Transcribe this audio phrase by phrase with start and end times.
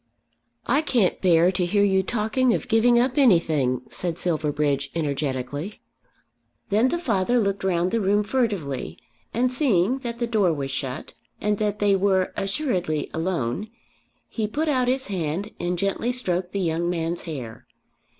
[0.65, 5.79] "I can't bear to hear you talking of giving up anything," said Silverbridge energetically.
[6.69, 8.97] Then the father looked round the room furtively,
[9.31, 13.67] and seeing that the door was shut, and that they were assuredly alone,
[14.27, 17.67] he put out his hand and gently stroked the young man's hair.